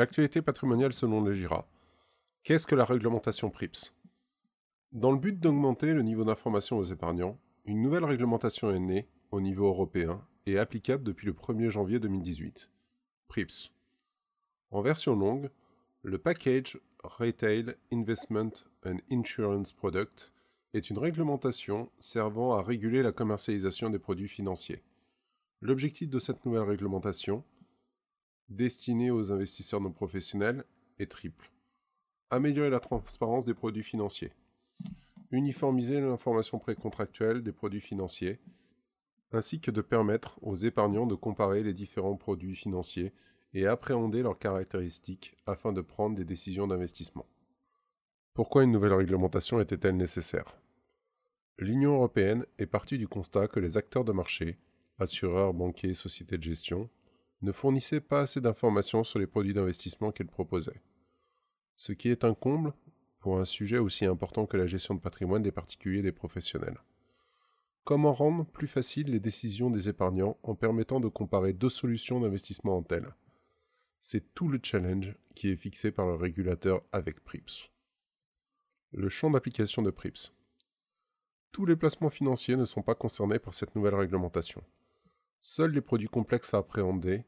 [0.00, 1.68] L'actualité patrimoniale selon le GIRA.
[2.42, 3.92] Qu'est-ce que la réglementation PRIPS?
[4.92, 9.42] Dans le but d'augmenter le niveau d'information aux épargnants, une nouvelle réglementation est née au
[9.42, 12.70] niveau européen et applicable depuis le 1er janvier 2018.
[13.28, 13.74] PRIPS.
[14.70, 15.50] En version longue,
[16.02, 18.52] le Package Retail Investment
[18.86, 20.32] and Insurance Product
[20.72, 24.82] est une réglementation servant à réguler la commercialisation des produits financiers.
[25.60, 27.44] L'objectif de cette nouvelle réglementation,
[28.50, 30.64] destinée aux investisseurs non professionnels,
[30.98, 31.50] est triple.
[32.30, 34.32] Améliorer la transparence des produits financiers.
[35.30, 38.38] Uniformiser l'information précontractuelle des produits financiers,
[39.32, 43.12] ainsi que de permettre aux épargnants de comparer les différents produits financiers
[43.54, 47.26] et appréhender leurs caractéristiques afin de prendre des décisions d'investissement.
[48.34, 50.56] Pourquoi une nouvelle réglementation était-elle nécessaire?
[51.58, 54.56] L'Union européenne est partie du constat que les acteurs de marché,
[54.98, 56.88] assureurs, banquiers, sociétés de gestion,
[57.42, 60.80] ne fournissaient pas assez d'informations sur les produits d'investissement qu'ils proposaient.
[61.76, 62.74] Ce qui est un comble
[63.20, 66.78] pour un sujet aussi important que la gestion de patrimoine des particuliers et des professionnels.
[67.84, 72.76] Comment rendre plus facile les décisions des épargnants en permettant de comparer deux solutions d'investissement
[72.76, 73.14] en telles
[74.00, 77.70] C'est tout le challenge qui est fixé par le régulateur avec PRIPS.
[78.92, 80.32] Le champ d'application de PRIPS.
[81.52, 84.62] Tous les placements financiers ne sont pas concernés par cette nouvelle réglementation.
[85.40, 87.24] Seuls les produits complexes à appréhender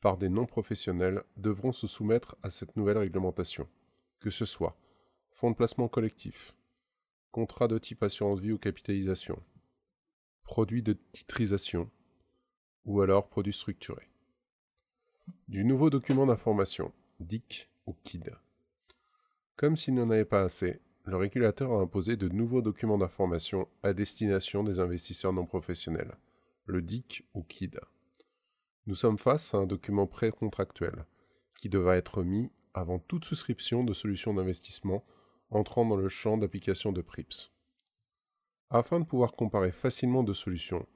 [0.00, 3.68] par des non-professionnels devront se soumettre à cette nouvelle réglementation,
[4.18, 4.76] que ce soit
[5.30, 6.56] fonds de placement collectif,
[7.30, 9.40] contrat de type assurance vie ou capitalisation,
[10.42, 11.88] produits de titrisation
[12.84, 14.08] ou alors produits structurés.
[15.46, 18.32] Du nouveau document d'information, DIC ou KID.
[19.54, 23.92] Comme s'il n'en avait pas assez, le régulateur a imposé de nouveaux documents d'information à
[23.92, 26.16] destination des investisseurs non professionnels,
[26.64, 27.80] le DIC ou KID.
[28.86, 31.06] Nous sommes face à un document précontractuel
[31.58, 35.04] qui devra être mis avant toute souscription de solutions d'investissement
[35.50, 37.52] entrant dans le champ d'application de PRIPS.
[38.70, 40.86] Afin de pouvoir comparer facilement deux solutions,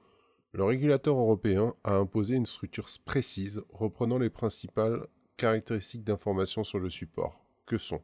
[0.51, 5.07] le régulateur européen a imposé une structure précise reprenant les principales
[5.37, 8.01] caractéristiques d'information sur le support, que sont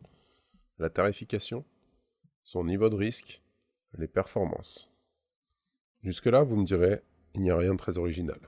[0.78, 1.66] la tarification,
[2.44, 3.41] son niveau de risque,
[3.97, 4.91] les performances.
[6.03, 7.02] Jusque-là, vous me direz,
[7.33, 8.39] il n'y a rien de très original.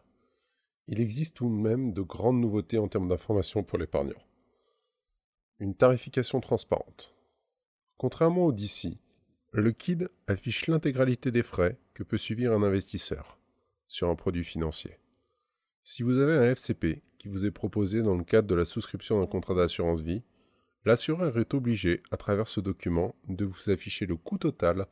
[0.88, 4.22] Il existe tout de même de grandes nouveautés en termes d'information pour l'épargnant.
[5.60, 7.16] Une tarification transparente.
[7.98, 9.00] Contrairement au DC,
[9.52, 13.40] le KID affiche l'intégralité des frais que peut suivre un investisseur
[13.88, 15.00] sur un produit financier.
[15.84, 19.20] Si vous avez un FCP qui vous est proposé dans le cadre de la souscription
[19.20, 20.24] d'un contrat d'assurance vie,
[20.86, 24.86] L'assureur est obligé, à travers ce document, de vous afficher le coût total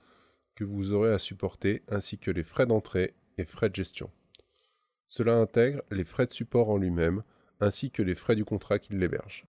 [0.55, 4.09] que vous aurez à supporter ainsi que les frais d'entrée et frais de gestion.
[5.07, 7.23] Cela intègre les frais de support en lui-même
[7.59, 9.45] ainsi que les frais du contrat qui l'héberge.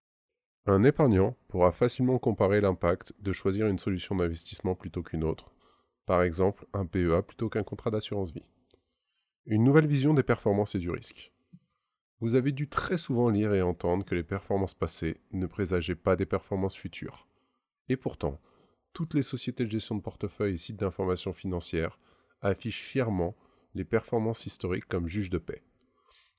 [0.67, 5.51] Un épargnant pourra facilement comparer l'impact de choisir une solution d'investissement plutôt qu'une autre,
[6.05, 8.45] par exemple un PEA plutôt qu'un contrat d'assurance vie.
[9.45, 11.31] Une nouvelle vision des performances et du risque.
[12.19, 16.15] Vous avez dû très souvent lire et entendre que les performances passées ne présageaient pas
[16.15, 17.27] des performances futures.
[17.89, 18.39] Et pourtant,
[18.93, 21.99] toutes les sociétés de gestion de portefeuille et sites d'information financière
[22.41, 23.35] affichent fièrement
[23.75, 25.63] les performances historiques comme juge de paix.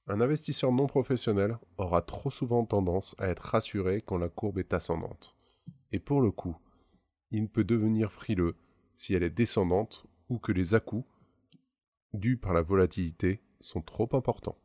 [0.09, 4.73] Un investisseur non professionnel aura trop souvent tendance à être rassuré quand la courbe est
[4.73, 5.37] ascendante.
[5.93, 6.57] Et pour le coup,
[7.31, 8.57] il peut devenir frileux
[8.95, 11.07] si elle est descendante ou que les à-coups,
[12.13, 14.59] dus par la volatilité, sont trop importants.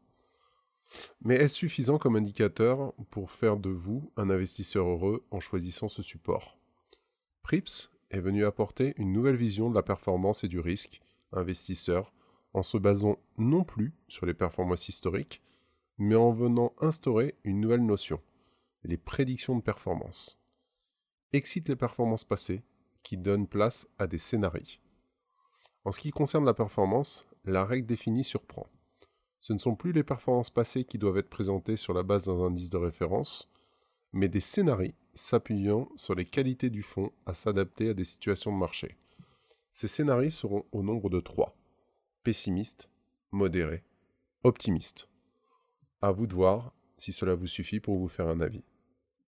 [1.21, 6.01] Mais est-ce suffisant comme indicateur pour faire de vous un investisseur heureux en choisissant ce
[6.01, 6.59] support?
[7.43, 12.13] Prips est venu apporter une nouvelle vision de la performance et du risque investisseur
[12.53, 15.41] en se basant non plus sur les performances historiques,
[15.97, 18.21] mais en venant instaurer une nouvelle notion,
[18.83, 20.39] les prédictions de performance.
[21.33, 22.63] Excite les performances passées,
[23.03, 24.79] qui donnent place à des scénarios.
[25.85, 28.67] En ce qui concerne la performance, la règle définie surprend.
[29.39, 32.39] Ce ne sont plus les performances passées qui doivent être présentées sur la base d'un
[32.39, 33.49] indice de référence,
[34.13, 38.57] mais des scénarios s'appuyant sur les qualités du fonds à s'adapter à des situations de
[38.57, 38.97] marché.
[39.73, 41.55] Ces scénarios seront au nombre de trois
[42.23, 42.89] pessimiste,
[43.31, 43.83] modéré,
[44.43, 45.09] optimiste.
[46.01, 48.63] À vous de voir si cela vous suffit pour vous faire un avis.